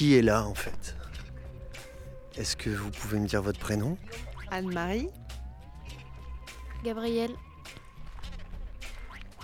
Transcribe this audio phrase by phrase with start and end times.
[0.00, 0.96] Qui est là en fait?
[2.34, 3.98] Est-ce que vous pouvez me dire votre prénom?
[4.50, 5.10] Anne-Marie
[6.82, 7.32] Gabriel.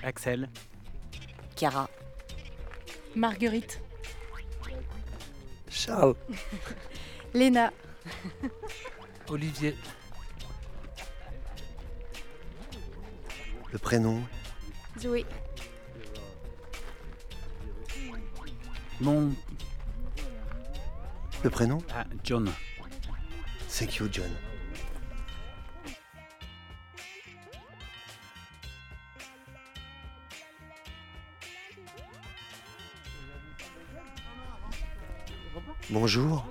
[0.03, 0.49] Axel.
[1.57, 1.91] Chiara.
[3.15, 3.83] Marguerite.
[5.69, 6.15] Charles.
[7.35, 7.71] Léna.
[9.29, 9.77] Olivier.
[13.73, 14.23] Le prénom?
[14.99, 15.27] Zoé.
[19.03, 19.35] Mon.
[21.43, 22.51] Le prénom Ah, John.
[23.69, 24.31] Thank you, John.
[35.91, 36.45] Bonjour,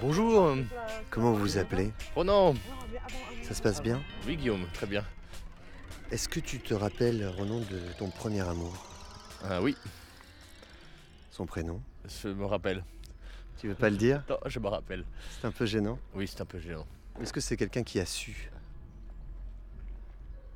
[0.00, 0.56] Bonjour,
[1.10, 2.54] comment vous vous appelez Ronan.
[3.42, 5.04] Ça se passe bien Oui, Guillaume, très bien.
[6.10, 8.74] Est-ce que tu te rappelles, Ronan, de ton premier amour?
[9.48, 9.76] Ah oui,
[11.30, 11.80] Son prénom?
[12.22, 12.84] Je me rappelle.
[13.58, 15.04] Tu veux pas le dire Non, je me rappelle.
[15.40, 15.98] C'est un peu gênant.
[16.14, 16.86] Oui, c'est un peu gênant.
[17.20, 18.50] Est-ce que c'est quelqu'un qui a su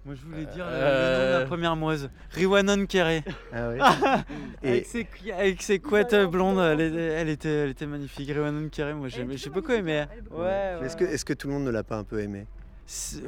[0.05, 1.19] Moi, je voulais dire le- Euh.
[1.19, 2.11] le nom de la première moise.
[2.31, 3.23] Riwanon Kere.
[3.53, 3.79] Ah oui
[4.63, 8.29] Et Avec, ses, avec ses couettes blondes, elle était, elle était, elle était magnifique.
[8.31, 10.05] Riwanon Kere, moi j'ai beaucoup aimé.
[10.31, 10.79] Ouais, ouais.
[10.87, 12.47] est-ce que, est-ce que tout le monde ne l'a pas un peu aimé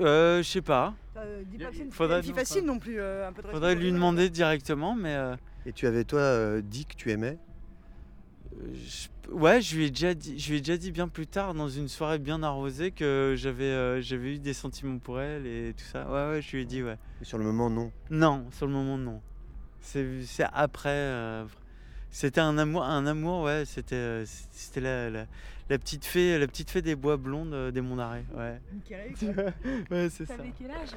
[0.00, 0.94] euh, je sais pas.
[1.16, 3.00] Euh, dis pas que c'est une Faudrait- fille facile non plus.
[3.00, 3.82] euh, un peu de Faudrait respect.
[3.86, 5.34] lui demander directement, mais euh,
[5.66, 7.38] Et tu avais, toi, euh, dit que tu aimais
[8.74, 11.54] je- ouais, je lui ai déjà dit, je lui ai déjà dit bien plus tard
[11.54, 15.74] dans une soirée bien arrosée que j'avais, euh, j'avais eu des sentiments pour elle et
[15.76, 16.06] tout ça.
[16.08, 16.96] Ouais, ouais, je lui ai dit ouais.
[17.20, 17.92] Mais Sur le moment, non?
[18.10, 19.20] Non, sur le moment non.
[19.80, 20.88] C'est, c'est après.
[20.90, 21.44] euh,
[22.10, 23.64] c'était un amour, un amour, ouais.
[23.66, 25.26] C'était, euh, c'était la, la,
[25.68, 28.24] la petite fée, la petite fée des bois blondes des Monts d'Arrêt.
[28.36, 28.60] Ouais.
[28.88, 29.14] Carré,
[29.90, 30.36] ouais, c'est ça.
[30.36, 30.88] T'avais quel âge?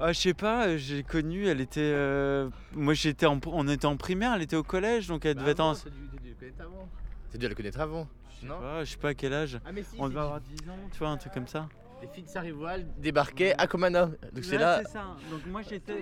[0.00, 1.80] Ah, je sais pas, j'ai connu, elle était.
[1.80, 5.50] euh, moi j'étais en, on était en primaire, elle était au collège, donc elle devait
[5.50, 5.72] être en.
[5.72, 5.80] Dû
[6.24, 6.88] le connaître avant.
[7.32, 8.06] T'as dû la connaître avant.
[8.42, 9.58] Non Ah, je sais pas à quel âge.
[9.66, 11.68] Ah mais si, On devait avoir 10 ans, tu vois, un truc comme ça.
[12.00, 14.06] Les filles de Sarivoile débarquaient à Comana.
[14.32, 14.82] Donc c'est là.
[14.84, 15.16] c'est ça.
[15.32, 15.94] Donc moi j'étais.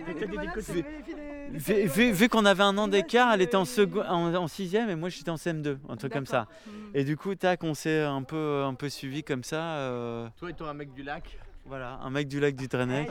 [1.53, 4.91] Vu, vu- vu qu'on avait un an d'écart, elle était en, second, en, en sixième
[4.91, 6.49] et moi j'étais en CM2, un truc comme ça.
[6.93, 9.63] Et du coup, tac, on s'est un peu, un peu suivi comme ça.
[9.79, 11.39] euh, Toi étant un mec du lac.
[11.69, 13.07] Voilà, un mec du lac du montagne.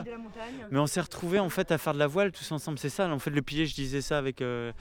[0.70, 2.78] Mais on s'est retrouvés en fait à faire de la voile tous ensemble.
[2.78, 4.72] C'est ça, en fait, le pilier, je disais ça avec euh,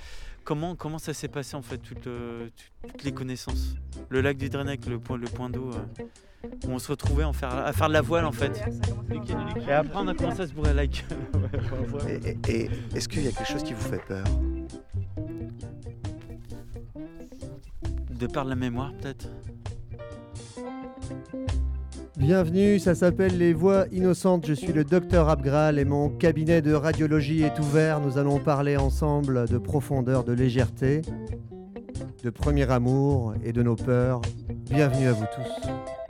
[0.44, 2.48] comment, comment ça s'est passé en fait, toutes, euh,
[2.88, 3.76] toutes- les connaissances?
[4.10, 7.34] Le lac du Drenec, le point, le point d'eau, euh, où on se retrouvait en
[7.34, 8.64] faire, à faire de la voile en fait.
[9.68, 11.04] Et après, on a commencé à se bourrer la gueule.
[12.48, 14.24] Et est-ce qu'il y a quelque chose qui vous fait peur?
[18.10, 19.28] De par la mémoire, peut-être?
[22.18, 24.46] Bienvenue, ça s'appelle Les Voix Innocentes.
[24.48, 28.00] Je suis le docteur Abgral et mon cabinet de radiologie est ouvert.
[28.00, 31.02] Nous allons parler ensemble de profondeur, de légèreté,
[32.24, 34.22] de premier amour et de nos peurs.
[34.70, 36.05] Bienvenue à vous tous.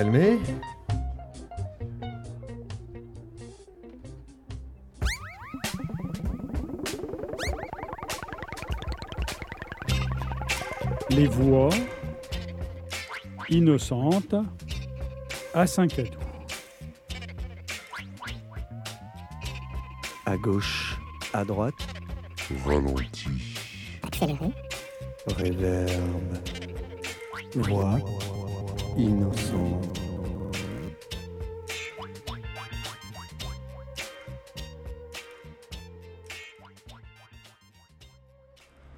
[0.00, 0.38] Calmer.
[11.10, 11.68] Les voix
[13.50, 14.34] innocentes
[15.52, 16.18] à Saint-Cadou.
[20.24, 20.98] À gauche,
[21.34, 21.74] à droite,
[22.64, 23.26] Ralenti.
[25.26, 26.38] réverbe,
[27.56, 27.98] voix,
[29.00, 29.80] innocent.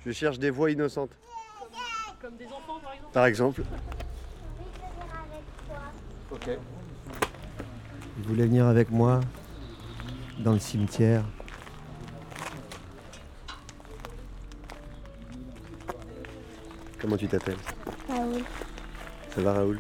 [0.05, 1.13] Je cherche des voix innocentes.
[2.21, 3.13] Comme des enfants par exemple.
[3.13, 3.63] Par exemple.
[6.31, 6.51] Ok.
[8.17, 9.21] Vous voulez venir avec moi
[10.39, 11.25] dans le cimetière?
[17.01, 17.59] Comment tu t'appelles?
[18.09, 18.43] Raoul.
[19.35, 19.79] Ça va Raoul?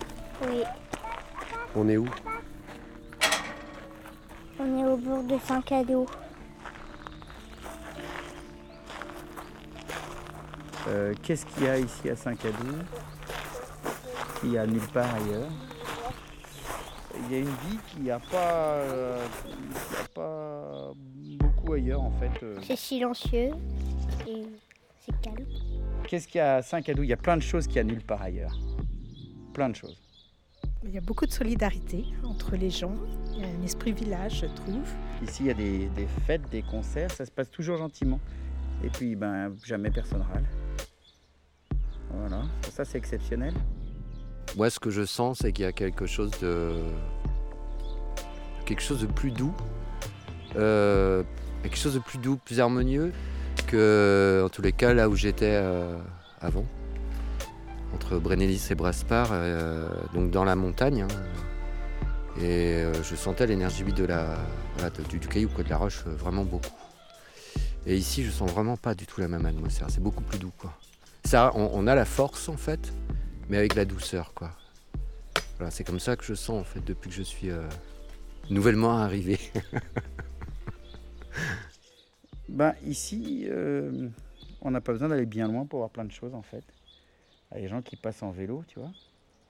[0.49, 0.63] Oui,
[1.77, 2.07] On est où
[4.59, 6.07] on est au bourg de Saint-Cadeau.
[10.89, 12.77] Euh, Qu'est-ce qu'il y a ici à Saint-Cadou
[14.41, 15.49] qu'il n'y a nulle part ailleurs
[17.29, 20.93] Il y a une vie qu'il n'y a, pas, euh, qu'il y a pas
[21.39, 22.43] beaucoup ailleurs en fait.
[22.45, 22.59] euh.
[22.63, 23.51] C'est silencieux
[24.29, 24.43] et
[25.01, 25.47] c'est calme.
[26.07, 27.85] Qu'est-ce qu'il y a à Saint-Cadou Il y a plein de choses qu'il n'y a
[27.85, 28.57] nulle part ailleurs.
[29.55, 30.02] Plein de choses.
[30.85, 32.97] Il y a beaucoup de solidarité entre les gens.
[33.35, 34.83] Il y a un esprit village, je trouve.
[35.23, 38.19] Ici, il y a des, des fêtes, des concerts, ça se passe toujours gentiment.
[38.83, 40.45] Et puis, ben, jamais personne râle.
[42.11, 43.55] Voilà, ça c'est exceptionnel.
[44.57, 46.73] Moi, ce que je sens, c'est qu'il y a quelque chose de.
[48.67, 49.55] quelque chose de plus doux.
[50.57, 51.23] Euh,
[51.63, 53.13] quelque chose de plus doux, plus harmonieux
[53.69, 55.97] que, en tous les cas, là où j'étais euh,
[56.41, 56.67] avant.
[57.95, 61.03] Entre Brennelis et Braspar, euh, donc dans la montagne.
[61.03, 61.09] hein.
[62.39, 63.93] Et euh, je sentais l'énergie du,
[65.29, 66.71] caillou, quoi, de la roche, euh, vraiment beaucoup.
[67.87, 69.89] Et ici, je sens vraiment pas du tout la même atmosphère.
[69.91, 70.73] C'est beaucoup plus doux, quoi.
[71.25, 72.93] Ça, on, on a la force, en fait,
[73.49, 74.51] mais avec la douceur, quoi.
[75.59, 77.51] Voilà, c'est comme ça que je sens, en fait, depuis que je suis
[78.51, 79.39] nouvellement arrivé.
[82.49, 83.49] Ben, ici,
[84.61, 86.63] on n'a pas besoin d'aller bien loin pour voir plein de choses en fait.
[87.53, 88.91] Il y a des gens qui passent en vélo, tu vois,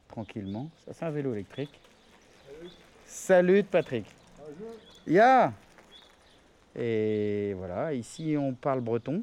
[0.09, 0.69] tranquillement.
[0.85, 1.81] Ça, c'est un vélo électrique.
[3.07, 4.07] Salut Patrick.
[5.07, 5.53] Ya
[6.75, 9.23] Et voilà, ici on parle breton.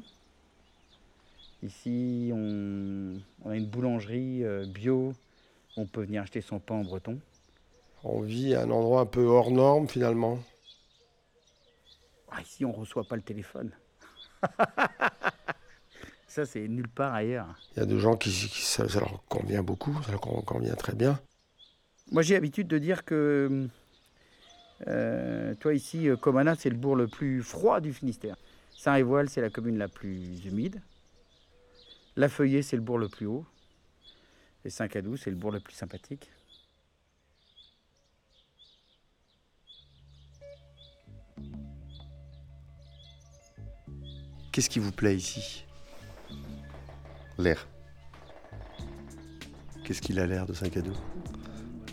[1.62, 5.12] Ici on, on a une boulangerie euh, bio.
[5.76, 7.18] On peut venir acheter son pain en breton.
[8.02, 10.38] On vit à un endroit un peu hors norme finalement.
[12.30, 13.72] Ah, ici on reçoit pas le téléphone.
[16.30, 17.56] Ça c'est nulle part ailleurs.
[17.74, 20.42] Il y a des gens qui, qui- ça, ça leur convient beaucoup, ça leur con-
[20.42, 21.18] convient très bien.
[22.12, 23.66] Moi, j'ai l'habitude de dire que,
[24.86, 28.36] euh, toi, ici, euh, Comana, c'est le bourg le plus froid du Finistère.
[28.76, 30.80] Saint-Révoil, c'est la commune la plus humide.
[32.14, 33.44] La Feuillée, c'est le bourg le plus haut.
[34.64, 36.30] Et Saint-Cadou, c'est le bourg le plus sympathique.
[44.52, 45.64] Qu'est-ce qui vous plaît ici?
[47.40, 47.66] L'air.
[49.82, 50.92] Qu'est-ce qu'il a l'air de Saint-Cadou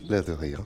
[0.10, 0.66] L'air de rire.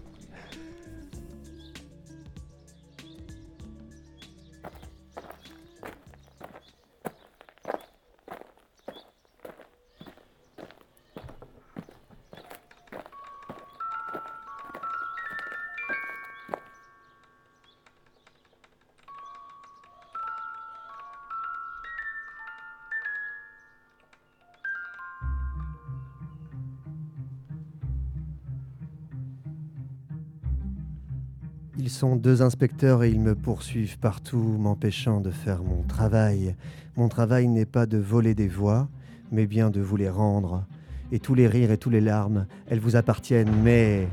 [32.01, 36.56] Sont deux inspecteurs et ils me poursuivent partout, m'empêchant de faire mon travail.
[36.95, 38.89] Mon travail n'est pas de voler des voix,
[39.31, 40.65] mais bien de vous les rendre.
[41.12, 44.07] Et tous les rires et tous les larmes, elles vous appartiennent, mais...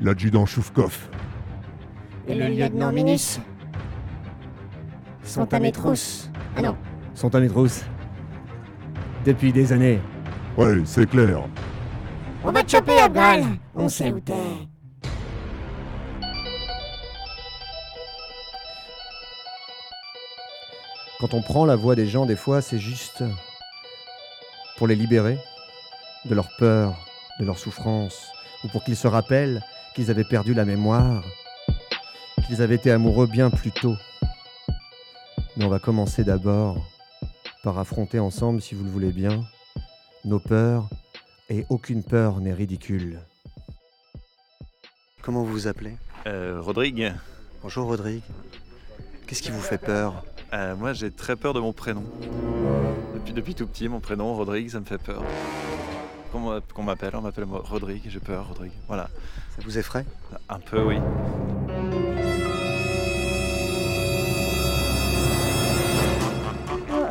[0.00, 1.08] L'adjudant Choufkov.
[2.26, 3.38] Et le lieutenant Minus
[5.22, 6.28] sont à mes trousses.
[6.56, 6.76] Ah non,
[7.14, 7.84] sont à mes trousses.
[9.24, 10.00] Depuis des années.
[10.58, 11.44] Ouais, c'est clair.
[12.42, 13.44] on va te choper, Abgal
[13.76, 14.34] On sait où t'es.
[21.18, 23.24] Quand on prend la voix des gens, des fois, c'est juste
[24.76, 25.38] pour les libérer
[26.26, 26.94] de leur peur,
[27.40, 28.26] de leur souffrance,
[28.64, 29.62] ou pour qu'ils se rappellent
[29.94, 31.24] qu'ils avaient perdu la mémoire,
[32.46, 33.96] qu'ils avaient été amoureux bien plus tôt.
[35.56, 36.84] Mais on va commencer d'abord
[37.62, 39.42] par affronter ensemble, si vous le voulez bien,
[40.24, 40.86] nos peurs,
[41.48, 43.20] et aucune peur n'est ridicule.
[45.22, 45.96] Comment vous vous appelez?
[46.26, 47.14] Euh, Rodrigue.
[47.62, 48.22] Bonjour Rodrigue.
[49.26, 50.24] Qu'est-ce qui vous fait peur?
[50.52, 52.04] Euh, moi, j'ai très peur de mon prénom.
[53.14, 55.22] Depuis, depuis tout petit, mon prénom, Rodrigue, ça me fait peur.
[56.32, 58.72] Qu'on m'a- qu'on m'appelle, on m'appelle moi Rodrigue, j'ai peur, Rodrigue.
[58.88, 59.08] Voilà.
[59.56, 60.04] Ça vous effraie?
[60.48, 60.96] Un peu, oui.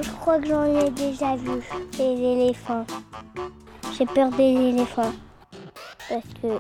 [0.01, 1.61] Je crois que j'en ai déjà vu,
[1.97, 2.85] des éléphants.
[3.97, 5.13] J'ai peur des éléphants.
[6.09, 6.59] Parce que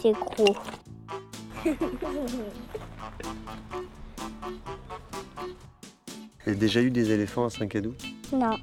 [0.00, 0.56] c'est gros.
[6.46, 7.94] Il y a déjà eu des éléphants à Saint-Cadou
[8.32, 8.56] non,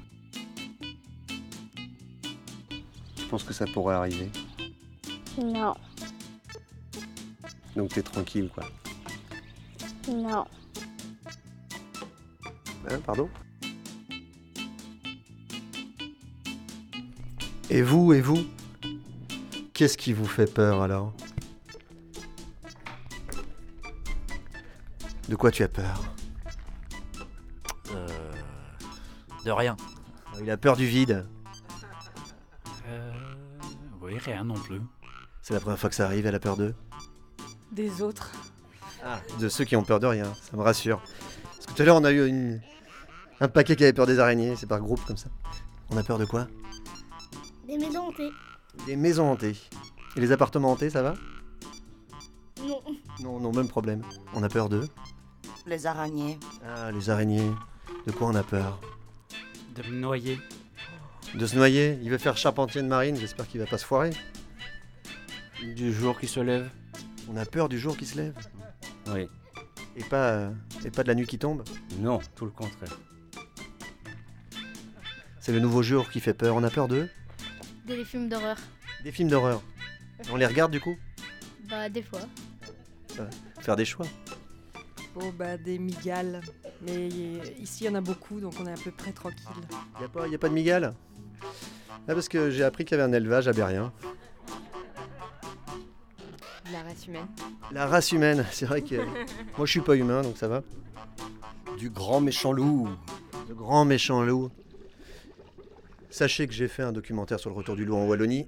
[3.16, 4.30] Je pense que ça pourrait arriver.
[5.42, 5.74] non,
[7.76, 8.64] Donc t'es tranquille quoi.
[10.08, 10.44] non.
[12.90, 13.28] Hein, pardon
[17.70, 18.40] Et vous, et vous?
[19.72, 21.14] Qu'est-ce qui vous fait peur alors?
[25.28, 26.02] De quoi tu as peur?
[29.44, 29.76] De rien.
[30.40, 31.26] Il a peur du vide.
[32.88, 33.12] Euh,
[34.00, 34.80] oui, rien non plus.
[35.42, 36.74] C'est la première fois que ça arrive, elle a peur d'eux.
[37.72, 38.30] Des autres.
[39.40, 41.00] De ceux qui ont peur de rien, ça me rassure.
[41.56, 42.60] Parce que tout à l'heure, on a eu une-
[43.40, 45.28] un paquet qui avait peur des araignées, c'est par groupe comme ça.
[45.90, 46.46] On a peur de quoi?
[47.66, 48.30] Des maisons hantées.
[48.86, 49.56] Des maisons hantées.
[50.16, 51.14] Et les appartements hantés, ça va?
[53.20, 54.02] Non, non, même problème.
[54.34, 54.88] On a peur d'eux.
[55.66, 56.38] Les araignées.
[56.64, 57.50] Ah, les araignées.
[58.06, 58.80] De quoi on a peur?
[59.74, 60.38] De me noyer.
[61.34, 64.10] De se noyer Il veut faire charpentier de marine, j'espère qu'il va pas se foirer.
[65.76, 66.68] Du jour qui se lève.
[67.30, 68.34] On a peur du jour qui se lève.
[69.08, 69.28] Oui.
[69.96, 70.50] Et pas, euh,
[70.84, 71.62] et pas de la nuit qui tombe
[71.98, 72.98] Non, tout le contraire.
[75.38, 76.56] C'est le nouveau jour qui fait peur.
[76.56, 77.08] On a peur d'eux
[77.86, 78.56] Des films d'horreur.
[79.04, 79.62] Des films d'horreur.
[80.30, 80.96] On les regarde du coup
[81.68, 82.20] Bah, des fois.
[83.60, 84.06] Faire des choix.
[85.14, 86.40] Bon, bah, des migales.
[86.80, 87.08] Mais
[87.60, 89.46] ici, il y en a beaucoup, donc on est à peu près tranquille.
[90.00, 90.94] Y a pas, y a pas de migale
[92.08, 93.92] Ah, parce que j'ai appris qu'il y avait un élevage à Berrien.
[96.72, 97.26] La race humaine.
[97.70, 98.94] La race humaine, c'est vrai que
[99.58, 100.62] moi je suis pas humain donc ça va.
[101.76, 102.88] Du grand méchant loup.
[103.48, 104.50] Le grand méchant loup.
[106.08, 108.46] Sachez que j'ai fait un documentaire sur le retour du loup en Wallonie.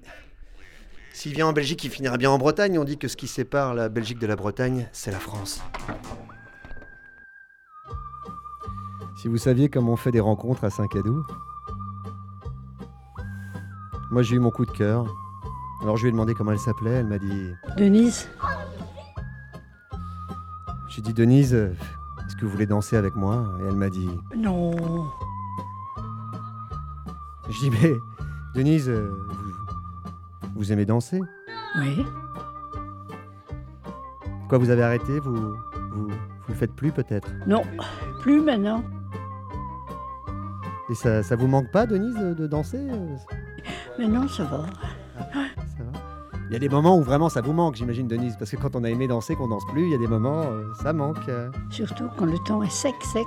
[1.12, 2.78] S'il vient en Belgique, il finira bien en Bretagne.
[2.78, 5.62] On dit que ce qui sépare la Belgique de la Bretagne, c'est la France.
[9.24, 11.24] Si vous saviez comment on fait des rencontres à Saint-Cadou.
[14.10, 15.06] Moi j'ai eu mon coup de cœur.
[15.80, 17.54] Alors je lui ai demandé comment elle s'appelait, elle m'a dit...
[17.78, 18.28] Denise
[20.90, 23.48] J'ai dit Denise, est-ce que vous voulez danser avec moi?
[23.60, 24.10] Et elle m'a dit...
[24.36, 25.06] Non.
[27.48, 27.94] Je dis mais
[28.54, 31.22] Denise, euh, vous, vous aimez danser?
[31.78, 32.04] Oui.
[34.50, 35.18] Quoi, vous avez arrêté?
[35.18, 37.32] Vous vous, vous le faites plus peut-être?
[37.46, 37.62] Non,
[38.20, 38.84] plus maintenant.
[40.90, 43.16] Et ça, ça vous manque pas, Denise, de, de danser euh,
[43.98, 44.66] Mais non, ça va.
[45.18, 46.00] Ça va
[46.48, 48.76] Il y a des moments où vraiment ça vous manque, j'imagine, Denise, parce que quand
[48.76, 51.26] on a aimé danser, qu'on danse plus, il y a des moments, euh, ça manque.
[51.28, 51.50] euh.
[51.70, 53.26] Surtout quand le temps est sec, sec.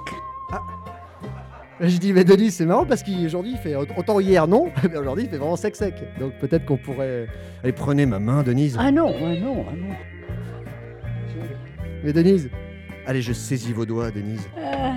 [1.80, 5.26] Je dis, mais Denise, c'est marrant parce qu'aujourd'hui, il fait autant hier, non, mais aujourd'hui,
[5.26, 5.94] il fait vraiment sec, sec.
[6.20, 7.28] Donc peut-être qu'on pourrait.
[7.64, 8.78] Allez, prenez ma main, Denise.
[8.80, 9.96] Ah non, ah non, ah non.
[12.04, 12.50] Mais Denise,
[13.06, 14.48] allez, je saisis vos doigts, Denise.
[14.60, 14.94] Ah,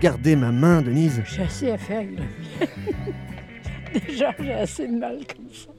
[0.00, 1.22] Gardez ma main, Denise.
[1.42, 3.14] assez faire avec la mienne.
[4.06, 5.70] Déjà, j'ai assez de mal comme ça.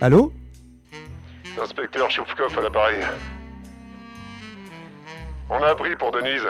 [0.00, 0.32] Allô
[1.62, 2.96] Inspecteur Choufkov à l'appareil.
[5.50, 6.46] On a appris pour Denise.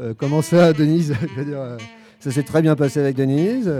[0.00, 1.78] Euh, Comment ça, Denise Je veux dire, euh,
[2.18, 3.70] ça s'est très bien passé avec Denise.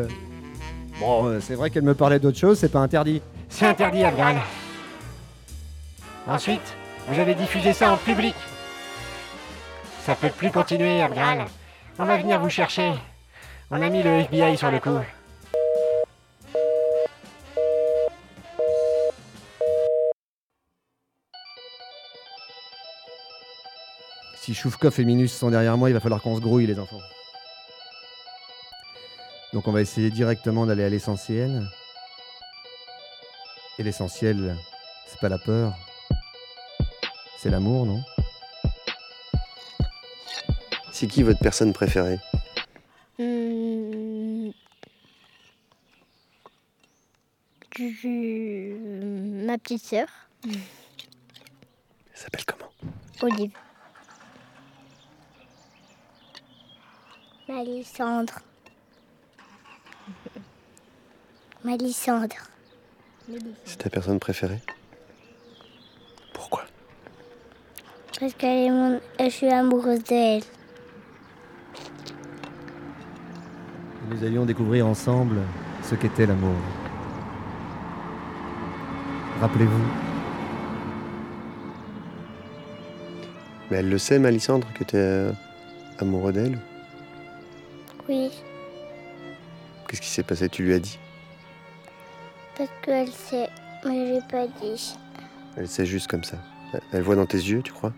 [1.01, 3.21] Bon, euh, c'est vrai qu'elle me parlait d'autre chose, c'est pas interdit.
[3.49, 4.37] C'est interdit, Abgal.
[6.29, 6.77] Ensuite,
[7.09, 8.37] vous avez diffusé ça en public.
[10.03, 11.47] Ça peut plus continuer, Abgal.
[11.99, 12.93] On va venir vous chercher.
[13.73, 14.99] On a mis le FBI sur le coup.
[24.53, 27.01] Si Choufkov et Minus sont derrière moi, il va falloir qu'on se grouille, les enfants.
[29.55, 31.67] Donc on va essayer directement d'aller à l'essentiel.
[33.79, 34.55] Et l'essentiel,
[35.07, 35.75] c'est pas la peur,
[37.39, 38.03] c'est l'amour, non?
[40.93, 42.19] C'est qui votre personne préférée?
[43.19, 44.51] Hmm.
[49.47, 50.09] Ma petite sœur,
[50.45, 50.53] Elle
[52.13, 52.71] s'appelle comment?
[53.23, 53.53] Olive.
[57.53, 58.39] Malisandre.
[61.63, 62.37] Malisandre.
[63.67, 64.61] C'est ta personne préférée?
[68.19, 69.01] Parce qu'elle est mon...
[69.21, 70.43] Je suis amoureuse d'elle.
[74.09, 75.37] Nous allions découvrir ensemble
[75.83, 76.57] ce qu'était l'amour.
[79.41, 79.85] Rappelez-vous,
[83.71, 85.33] Mais elle le sait, Malisandre, que t'es euh,
[85.99, 86.59] amoureux d'elle
[88.09, 88.31] Oui,
[89.89, 90.49] Qu'est-ce qui s'est passé?
[90.49, 90.99] Tu lui as dit?
[92.57, 93.49] Parce qu'elle sait,
[93.85, 94.95] mais je l'ai pas dit.
[95.57, 96.39] Elle sait juste comme ça.
[96.73, 97.93] Elle- Elle voit dans tes yeux, tu crois?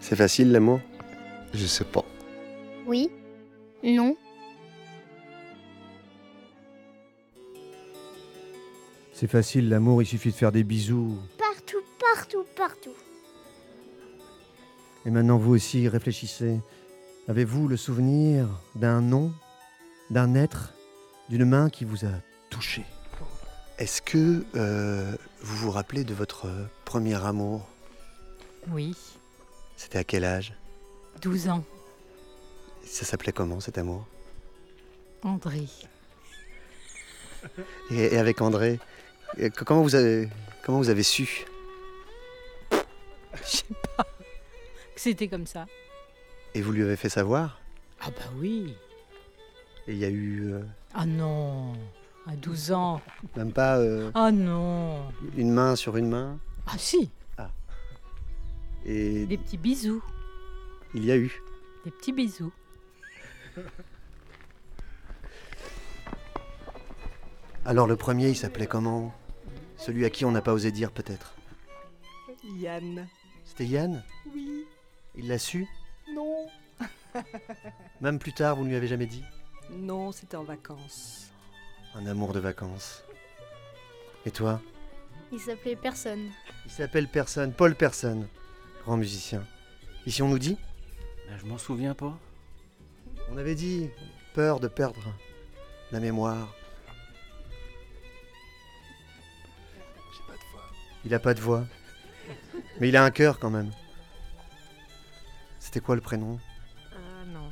[0.00, 0.80] C'est facile l'amour?
[1.54, 2.04] Je sais pas.
[2.86, 3.10] Oui?
[3.84, 4.16] Non?
[9.12, 11.16] C'est facile, l'amour, il suffit de faire des bisous.
[12.62, 12.94] Partout.
[15.04, 16.60] Et maintenant, vous aussi, réfléchissez.
[17.26, 19.32] Avez-vous le souvenir d'un nom
[20.10, 20.72] d'un être,
[21.28, 22.12] d'une main qui vous a
[22.50, 22.84] touché?
[23.78, 26.46] Est-ce que euh, vous vous rappelez de votre
[26.84, 27.66] premier amour?
[28.68, 28.94] Oui,
[29.76, 30.54] C'était à quel âge?
[31.20, 31.64] 12 ans.
[32.84, 34.06] Ça s'appelait comment cet amour?
[35.24, 35.66] André.
[37.90, 38.78] et, et avec André,
[39.40, 40.28] euh, c- comment vous avez,
[40.64, 41.44] comment vous avez su?
[43.44, 43.64] Je sais
[43.96, 44.04] pas.
[44.94, 45.66] Que c'était comme ça.
[46.54, 47.60] Et vous lui avez fait savoir?
[48.00, 48.74] Ah bah oui.
[49.88, 50.62] Et il y a eu euh,
[50.94, 51.72] Ah non.
[52.26, 53.00] À 12 ans.
[53.36, 55.10] même pas euh, Ah non.
[55.36, 56.38] une main sur une main?
[56.66, 57.10] Ah si.
[58.84, 60.02] Et Des petits bisous.
[60.94, 61.40] il y a eu.
[61.84, 62.52] Des petits bisous.
[67.64, 69.14] Alors le premier, il s'appelait comment?
[69.76, 71.34] Celui à qui on n'a pas osé dire peut-être?
[72.56, 73.06] Yann.
[73.52, 74.02] C'était Yann
[74.34, 74.64] Oui.
[75.14, 75.68] Il l'a su
[76.14, 76.46] Non.
[78.00, 79.22] Même plus tard, vous ne lui avez jamais dit
[79.68, 81.26] Non, c'était en vacances.
[81.94, 83.04] Un amour de vacances.
[84.24, 84.58] Et toi
[85.30, 86.30] Il s'appelait personne.
[86.64, 88.26] Il s'appelle Personne, Paul Personne,
[88.84, 89.44] grand musicien.
[90.06, 90.56] Ici on nous dit
[91.28, 92.18] Ben, je m'en souviens pas.
[93.30, 93.90] On avait dit
[94.32, 95.02] peur de perdre
[95.90, 96.54] la mémoire.
[101.04, 101.66] Il a pas de voix.
[102.80, 103.70] Mais il a un cœur quand même.
[105.60, 106.38] C'était quoi le prénom?
[106.92, 107.50] Ah non.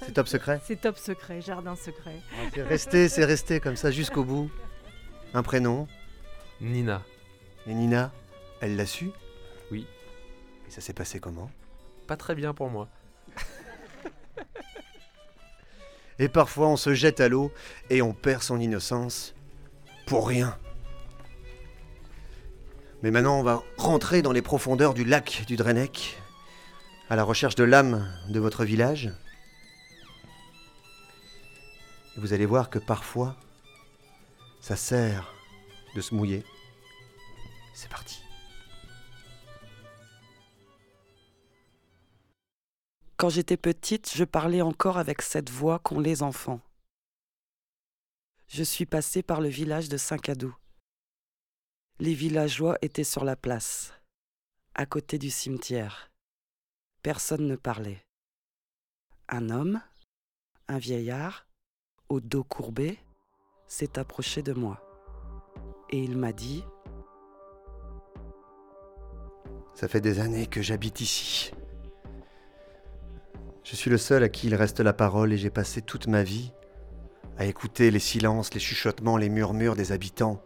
[0.00, 0.60] C'est top secret?
[0.64, 2.20] C'est top secret, jardin secret.
[2.54, 4.50] C'est resté, c'est resté comme ça jusqu'au bout.
[5.34, 5.86] Un prénom?
[6.60, 7.02] Nina.
[7.66, 8.12] Et Nina,
[8.60, 9.10] elle l'a su?
[9.70, 9.86] Oui.
[10.66, 11.50] Et ça s'est passé comment?
[12.06, 12.88] Pas très bien pour moi.
[16.18, 17.52] Et parfois on se jette à l'eau
[17.90, 19.34] et on perd son innocence
[20.06, 20.58] pour rien.
[23.02, 26.18] Mais maintenant on va rentrer dans les profondeurs du lac du Drenec,
[27.08, 29.12] à la recherche de l'âme de votre village.
[32.16, 33.36] Vous allez voir que parfois,
[34.60, 35.32] ça sert
[35.94, 36.44] de se mouiller.
[37.72, 38.20] C'est parti.
[43.16, 46.60] Quand j'étais petite, je parlais encore avec cette voix qu'ont les enfants.
[48.48, 50.54] Je suis passée par le village de Saint-Cadou.
[52.00, 53.92] Les villageois étaient sur la place,
[54.76, 56.12] à côté du cimetière.
[57.02, 57.98] Personne ne parlait.
[59.28, 59.80] Un homme,
[60.68, 61.48] un vieillard,
[62.08, 63.00] au dos courbé,
[63.66, 64.80] s'est approché de moi.
[65.90, 66.62] Et il m'a dit
[69.74, 71.50] Ça fait des années que j'habite ici.
[73.64, 76.22] Je suis le seul à qui il reste la parole et j'ai passé toute ma
[76.22, 76.52] vie
[77.38, 80.40] à écouter les silences, les chuchotements, les murmures des habitants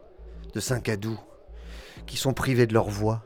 [0.54, 1.20] de Saint-Cadou
[2.06, 3.22] qui sont privés de leur voix.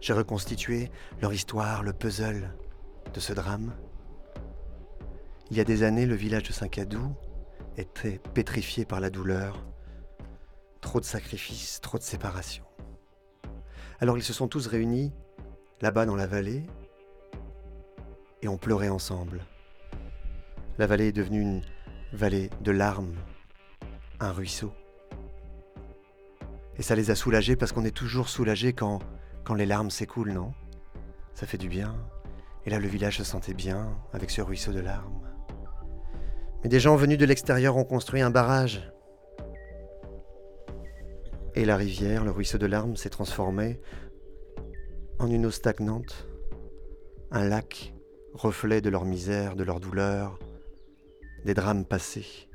[0.00, 2.54] J'ai reconstitué leur histoire, le puzzle
[3.12, 3.74] de ce drame.
[5.50, 7.14] Il y a des années, le village de Saint-Cadou
[7.76, 9.64] était pétrifié par la douleur.
[10.80, 12.64] Trop de sacrifices, trop de séparations.
[14.00, 15.12] Alors ils se sont tous réunis
[15.80, 16.64] là-bas dans la vallée
[18.42, 19.40] et ont pleuré ensemble.
[20.78, 21.62] La vallée est devenue une
[22.12, 23.16] vallée de larmes,
[24.20, 24.72] un ruisseau.
[26.78, 29.00] Et ça les a soulagés parce qu'on est toujours soulagé quand,
[29.44, 30.52] quand les larmes s'écoulent, non?
[31.34, 31.94] Ça fait du bien.
[32.66, 35.28] Et là, le village se sentait bien avec ce ruisseau de larmes.
[36.62, 38.92] Mais des gens venus de l'extérieur ont construit un barrage.
[41.54, 43.80] Et la rivière, le ruisseau de larmes, s'est transformé
[45.18, 46.28] en une eau stagnante,
[47.32, 47.94] un lac,
[48.34, 50.38] reflet de leur misère, de leur douleur,
[51.44, 52.48] des drames passés.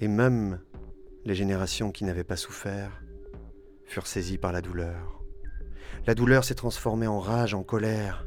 [0.00, 0.60] Et même
[1.24, 3.00] les générations qui n'avaient pas souffert
[3.92, 5.22] furent saisies par la douleur.
[6.06, 8.26] La douleur s'est transformée en rage, en colère,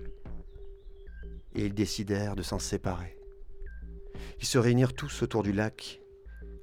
[1.55, 3.17] et ils décidèrent de s'en séparer.
[4.39, 6.01] Ils se réunirent tous autour du lac.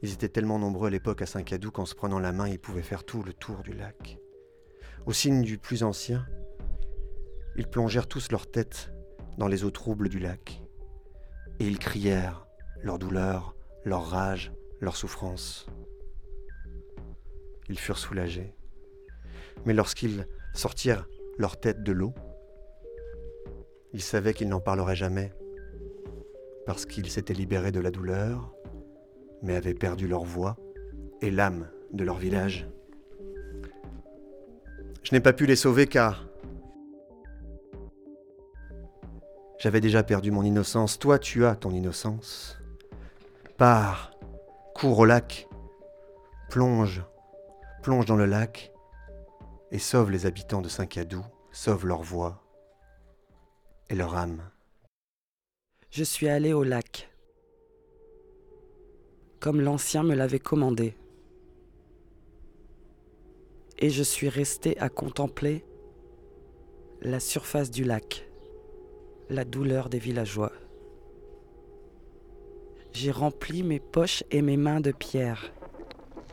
[0.03, 2.81] Ils étaient tellement nombreux à l'époque à Saint-Cadou qu'en se prenant la main, ils pouvaient
[2.81, 4.19] faire tout le tour du lac.
[5.05, 6.25] Au signe du plus ancien,
[7.57, 8.93] ils plongèrent tous leur tête
[9.37, 10.63] dans les eaux troubles du lac,
[11.59, 12.47] et ils crièrent
[12.85, 15.67] leur douleur, leur rage, leur souffrance.
[17.69, 18.55] Ils furent soulagés.
[19.65, 22.13] Mais lorsqu'ils sortirent leur tête de l'eau,
[23.93, 25.33] ils savaient qu'ils n'en parleraient jamais,
[26.67, 28.55] parce qu'ils s'étaient libérés de la douleur,
[29.43, 30.57] mais avaient perdu leur voix
[31.21, 32.67] et l'âme de leur village.
[35.03, 36.27] Je n'ai pas pu les sauver car
[39.59, 40.99] j'avais déjà perdu mon innocence.
[40.99, 42.59] Toi, tu as ton innocence.
[43.59, 44.13] Pars,
[44.75, 45.49] cours au lac,
[46.51, 47.03] plonge,
[47.83, 48.72] plonge dans le lac
[49.73, 52.45] et sauve les habitants de Saint-Cadou, sauve leur voix
[53.89, 54.43] et leur âme.
[55.91, 57.11] Je suis allé au lac,
[59.41, 60.95] comme l'ancien me l'avait commandé.
[63.79, 65.65] Et je suis resté à contempler
[67.01, 68.29] la surface du lac,
[69.31, 70.53] la douleur des villageois.
[72.93, 75.51] J'ai rempli mes poches et mes mains de pierre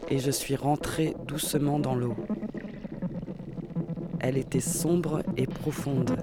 [0.09, 2.15] et je suis rentré doucement dans l'eau.
[4.21, 6.17] Elle était sombre et profonde.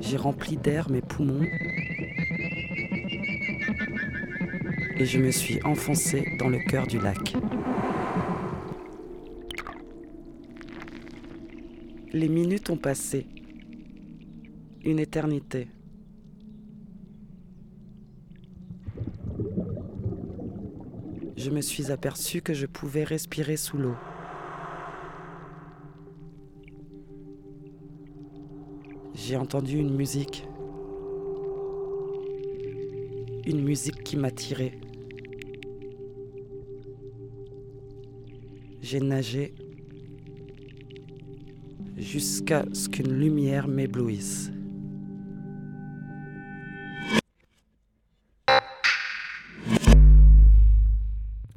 [0.00, 1.46] J'ai rempli d'air mes poumons
[4.96, 7.34] et je me suis enfoncé dans le cœur du lac.
[12.12, 13.26] Les minutes ont passé.
[14.84, 15.68] Une éternité.
[21.36, 23.94] Je me suis aperçu que je pouvais respirer sous l'eau.
[29.28, 30.48] J'ai entendu une musique.
[33.44, 34.80] Une musique qui m'a tiré.
[38.80, 39.54] J'ai nagé
[41.98, 44.50] jusqu'à ce qu'une lumière m'éblouisse.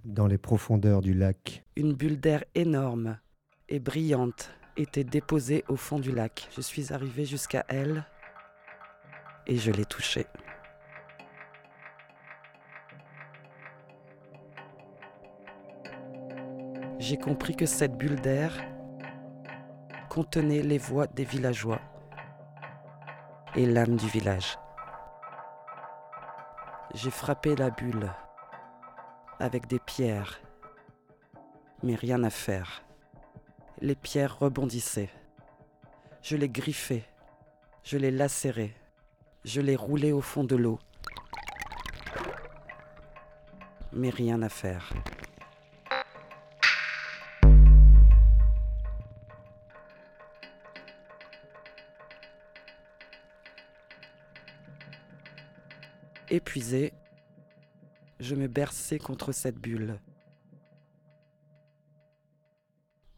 [0.03, 3.17] Dans les profondeurs du lac, Une bulle d'air énorme
[3.69, 6.47] et brillante était déposée au fond du lac.
[6.55, 8.05] Je suis arrivé jusqu'à elle
[9.47, 10.27] et je l'ai touchée.
[16.99, 18.53] J'ai compris que cette bulle d'air
[20.09, 21.81] contenait les voix des villageois
[23.55, 24.57] et l'âme du village.
[26.93, 28.11] J'ai frappé la bulle
[29.39, 30.39] avec des pierres,
[31.81, 32.83] mais rien à faire.
[33.83, 35.09] Les pierres rebondissaient.
[36.21, 37.03] Je les griffais,
[37.83, 38.75] je les lacérais,
[39.43, 40.77] je les roulais au fond de l'eau.
[43.91, 44.93] Mais rien à faire.
[56.29, 56.93] Épuisé,
[58.19, 59.99] je me berçais contre cette bulle.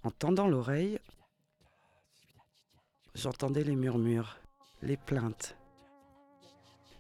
[0.04, 1.00] En tendant l'oreille,
[3.16, 4.38] j'entendais les murmures,
[4.82, 5.56] les plaintes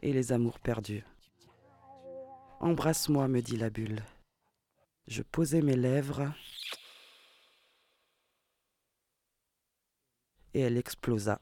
[0.01, 1.03] et les amours perdus.
[2.61, 4.01] Embrasse-moi, me dit la bulle.
[5.07, 6.33] Je posai mes lèvres
[10.53, 11.41] et elle explosa.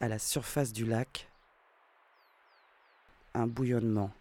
[0.00, 1.30] À la surface du lac,
[3.32, 4.12] un bouillonnement,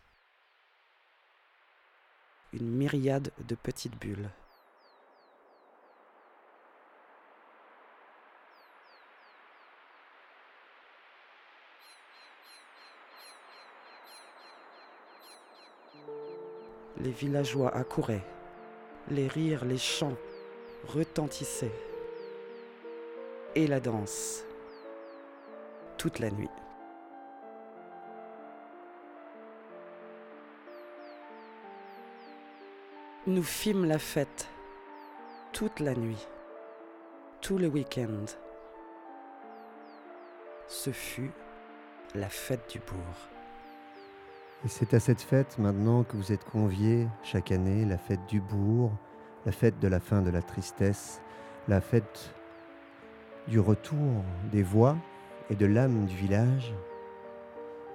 [2.53, 4.29] une myriade de petites bulles.
[16.97, 18.25] Les villageois accouraient,
[19.09, 20.15] les rires, les chants
[20.87, 21.73] retentissaient.
[23.55, 24.43] Et la danse,
[25.97, 26.49] toute la nuit.
[33.33, 34.47] Nous fîmes la fête
[35.53, 36.27] toute la nuit,
[37.41, 38.25] tout le week-end.
[40.67, 41.31] Ce fut
[42.13, 43.29] la fête du bourg.
[44.63, 48.39] Et c'est à cette fête maintenant que vous êtes conviés chaque année, la fête du
[48.39, 48.91] bourg,
[49.47, 51.19] la fête de la fin de la tristesse,
[51.67, 52.35] la fête
[53.47, 54.95] du retour des voix
[55.49, 56.75] et de l'âme du village.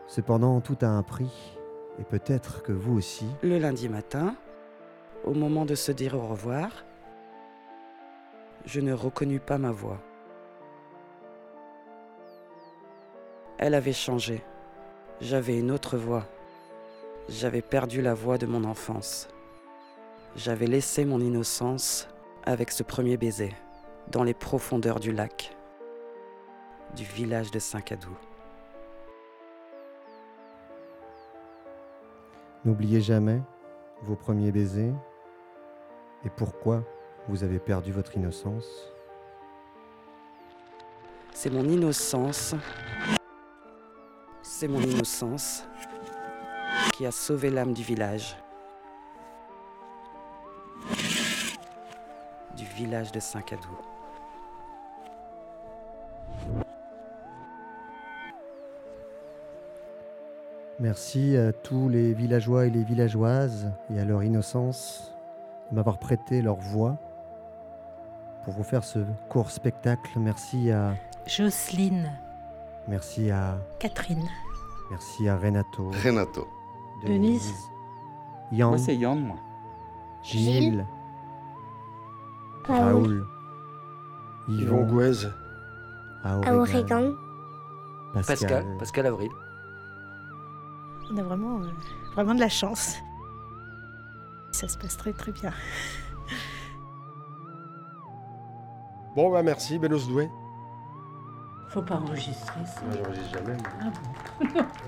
[0.08, 1.56] Cependant, tout a un prix,
[2.00, 3.26] et peut-être que vous aussi.
[3.44, 4.34] Le lundi matin,
[5.24, 6.84] au moment de se dire au revoir,
[8.64, 9.98] je ne reconnus pas ma voix.
[13.58, 14.42] Elle avait changé.
[15.20, 16.26] J'avais une autre voix.
[17.28, 19.28] J'avais perdu la voix de mon enfance.
[20.36, 22.08] J'avais laissé mon innocence
[22.44, 23.52] avec ce premier baiser
[24.10, 25.56] dans les profondeurs du lac,
[26.94, 28.16] du village de Saint-Cadou.
[32.64, 33.40] N'oubliez jamais
[34.02, 34.94] vos premiers baisers
[36.24, 36.82] et pourquoi
[37.28, 38.92] vous avez perdu votre innocence?
[41.32, 42.54] C'est mon innocence.
[44.42, 45.64] C'est mon innocence
[46.94, 48.36] qui a sauvé l'âme du village.
[52.56, 53.78] Du village de Saint-Cadou.
[60.80, 65.12] Merci à tous les villageois et les villageoises et à leur innocence
[65.70, 66.96] de m'avoir prêté leur voix
[68.44, 70.18] pour vous faire ce court spectacle.
[70.18, 70.94] Merci à
[71.26, 72.10] Jocelyne.
[72.86, 74.26] Merci à, Catherine.
[74.90, 75.90] merci à Renato.
[76.02, 76.48] Renato.
[77.04, 77.52] Denise.
[78.50, 78.70] Yann.
[78.70, 79.36] Moi, c'est Yann, moi.
[80.22, 80.86] Gilles.
[82.66, 82.92] Raoul.
[82.92, 83.26] Raoul.
[84.48, 85.28] Yvon Gouez.
[86.22, 87.14] Pascal.
[88.14, 89.30] Pascal, Pascal Avril.
[91.10, 91.68] On a vraiment, euh,
[92.14, 92.96] vraiment de la chance.
[94.58, 95.52] Ça se passe très très bien.
[99.14, 100.28] Bon, bah merci, Belos Doué.
[101.68, 102.80] Faut pas enregistrer ça.
[102.84, 103.56] Moi, j'enregistre jamais.
[103.56, 103.70] moi.
[103.82, 103.90] Ah
[104.40, 104.64] bon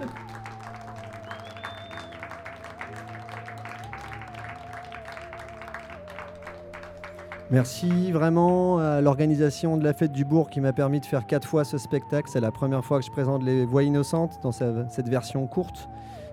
[7.50, 11.48] Merci vraiment à l'organisation de la fête du bourg qui m'a permis de faire quatre
[11.48, 12.28] fois ce spectacle.
[12.30, 15.88] C'est la première fois que je présente les voix innocentes dans ce- cette version courte.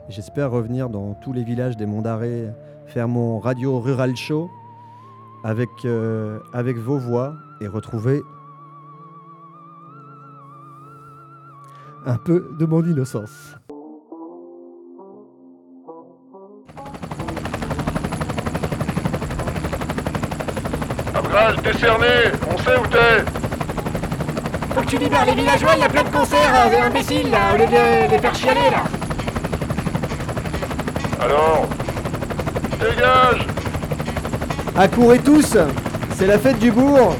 [0.09, 2.49] J'espère revenir dans tous les villages des Monts d'Arrée,
[2.87, 4.49] faire mon radio rural show
[5.43, 8.23] avec, euh, avec vos voix et retrouver
[12.05, 13.55] un peu de mon innocence.
[21.13, 22.07] Abgral, t'es cerné
[22.49, 23.25] On sait où t'es
[24.73, 27.53] Faut que tu libères les villageois, il y a plein de concerts euh, imbéciles là,
[27.53, 28.83] au lieu de les faire chialer là.
[31.19, 31.67] Alors
[32.79, 33.47] Dégage.
[34.77, 35.57] Accourez tous
[36.15, 37.15] C'est la fête du bourg